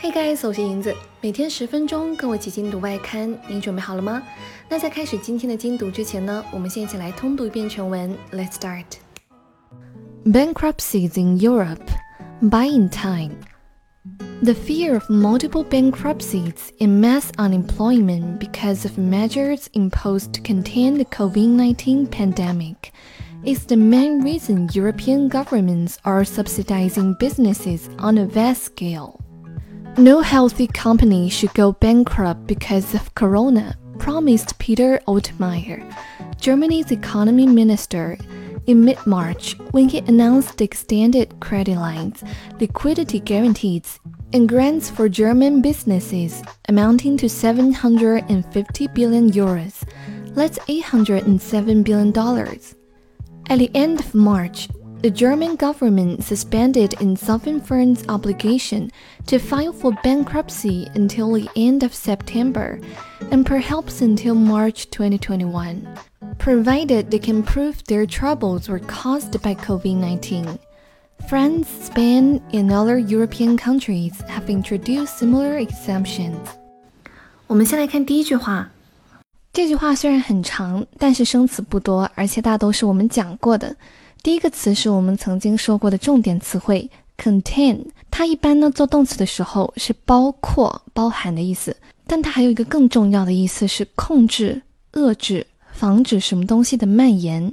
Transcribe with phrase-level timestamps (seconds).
[0.00, 4.22] Hey guys，我是银子，每天十分钟，跟我一起精读外刊，你准备好了吗？
[4.68, 8.16] 那在开始今天的精读之前呢，我们先一起来通读一遍全文。
[8.32, 8.84] Let's start.
[10.24, 11.88] Bankruptcies in Europe,
[12.42, 13.36] buying time.
[14.42, 21.04] The fear of multiple bankruptcies and mass unemployment because of measures imposed to contain the
[21.06, 22.92] COVID-19 pandemic
[23.44, 29.18] is the main reason European governments are subsidizing businesses on a vast scale.
[29.97, 35.83] No healthy company should go bankrupt because of corona, promised Peter Altmaier,
[36.39, 38.17] Germany's economy minister,
[38.67, 42.23] in mid March when he announced extended credit lines,
[42.59, 43.99] liquidity guarantees,
[44.33, 49.83] and grants for German businesses amounting to 750 billion euros.
[50.33, 52.17] That's $807 billion.
[53.49, 54.69] At the end of March,
[55.02, 58.90] the German government suspended insolvent firms' obligation
[59.26, 62.80] to file for bankruptcy until the end of September
[63.30, 65.86] and perhaps until March 2021,
[66.38, 70.58] provided they can prove their troubles were caused by COVID 19.
[71.28, 76.38] France, Spain, and other European countries have introduced similar exemptions.
[77.46, 78.70] 我们先来看第一句话。
[79.52, 83.74] 这句话虽然很长，但是生词不多，而且大都是我们讲过的。
[84.23, 87.79] 第一个词是我们曾经说过的重点词汇 contain，
[88.11, 94.61] 它一般呢做动词的时候是包括、包含的意思，但它还有一个更重要的意思是控制、
[94.93, 97.51] 遏制、防止什么东西的蔓延。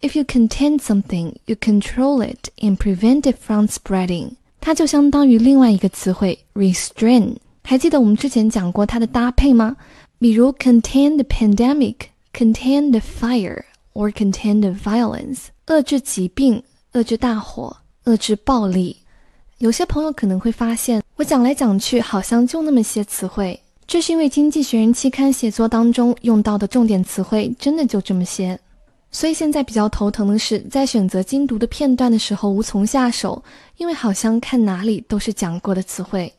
[0.00, 4.32] If you contain something, you control it and prevent it from spreading。
[4.60, 7.36] 它就相当于另外一个词汇 restrain。
[7.62, 9.76] 还记得我们之前讲过它的搭配吗？
[10.18, 13.62] 比如 contain the pandemic，contain the fire。
[13.94, 16.62] Or contain the violence，遏制疾病、
[16.92, 18.96] 遏制大火、遏制暴力。
[19.58, 28.58] 有些朋友可能会发现，我讲来讲去好像就那么些词汇，这是因为《经济学人》期刊写作当中用到的重点词汇真的就这么些。
[29.10, 33.44] 所以现在比较头疼的是，在选择精读的片段的时候无从下手，
[33.76, 36.32] 因为好像看哪里都是讲过的词汇。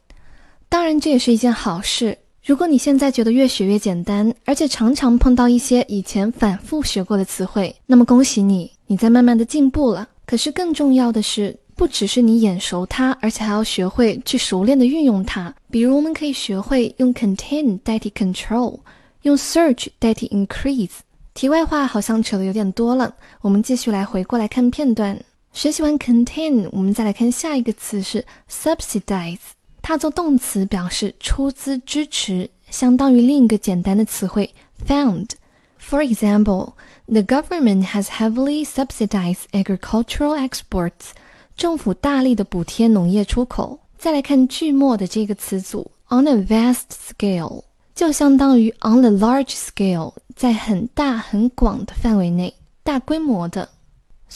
[0.68, 2.18] 当然，这也是一件好事。
[2.46, 10.09] 如果你现在觉得越学越简单，而且常常碰到一些以前反复学过的词汇，那么恭喜你，你在慢慢的进步了。
[10.26, 15.56] 可是更重要的是，不只是你眼熟它，而且还要学会去熟练的运用它。
[15.72, 18.78] 比如，我们可以学会用 contain 代替 control，
[19.22, 20.98] 用 search 代替 increase。
[21.34, 25.18] 题外话好像扯的有点多了，我们继续来回过来看片段。
[25.53, 29.38] 学习完 contain，我们再来看下一个词是 subsidize。
[29.84, 34.50] 它做动词表示出资支持，相当于另一个简单的词汇
[34.88, 35.32] found。
[35.78, 36.74] For example,
[37.06, 41.12] the government has heavily subsidized agricultural exports.
[41.58, 43.80] 政府大力的补贴农业出口。
[43.98, 47.64] 再来看句末的这个词组 on a vast scale，
[47.94, 53.70] 就相当于 on a large scale，在很大很广的范围内，大规模的。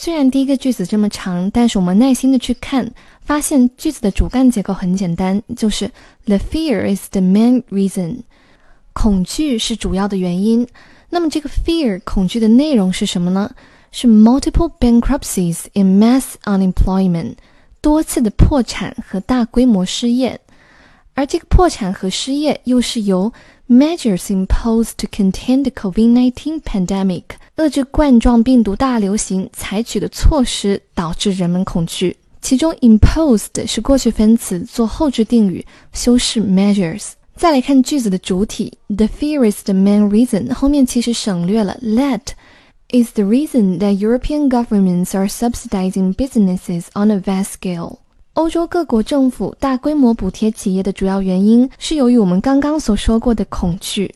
[0.00, 2.88] 虽然第一个句子这么长，但是我们耐心的去看，
[3.20, 5.90] 发现句子的主干结构很简单，就是
[6.24, 8.18] the fear is the main reason，
[8.92, 10.64] 恐惧是主要的原因。
[11.10, 13.50] 那么这个 fear 恐惧的内容是什么呢？
[13.90, 17.34] 是 multiple bankruptcies and mass unemployment，
[17.80, 20.40] 多次的破产和大规模失业。
[21.17, 23.31] 而这个破产和失业又是由
[23.69, 27.23] measures imposed to contain the COVID-19 pandemic，
[27.57, 32.17] 遏制冠状病毒大流行采取的措施导致人们恐惧。
[32.41, 37.11] 其中 imposed 是过去分词，做后置定语，修饰 measures。
[37.35, 42.33] 再来看句子的主体，the fear is the main reason，后面其实省略了 let
[42.89, 47.97] is the reason that European governments are subsidizing businesses on a vast scale。
[48.37, 54.15] 欧洲各国政府大规模补贴企业的主要原因是由于我们刚刚所说过的恐惧。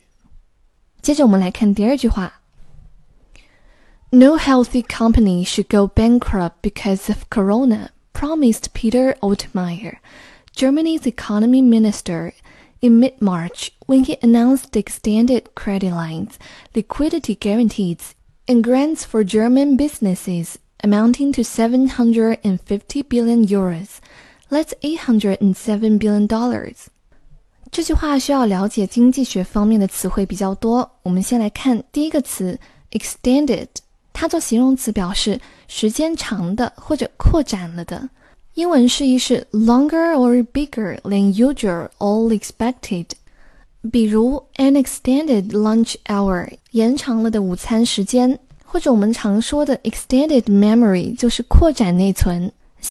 [1.02, 2.42] 接着我们来看第二句话：
[4.10, 9.98] No healthy company should go bankrupt because of corona, promised Peter Altmaier,
[10.56, 12.34] Germany's economy minister,
[12.80, 16.38] in mid-March when he announced extended credit lines,
[16.74, 18.16] liquidity guarantees,
[18.48, 23.98] and grants for German businesses amounting to 750 billion euros.
[24.50, 26.88] That's 807 billion dollars.
[27.70, 30.90] 这句话需要了解经济学方面的词汇比较多。
[31.04, 32.58] 我们先来看第一个词
[32.92, 33.68] extended，
[34.14, 38.10] 它做形容词表示时间长的或者扩展了的。
[38.54, 43.06] 英文释义是 longer or bigger than usual or expected。
[43.92, 48.40] 比如 an extended lunch hour，延长了的午餐时间。
[48.73, 52.51] 或者我们常说的 extended memory 就是扩展内存。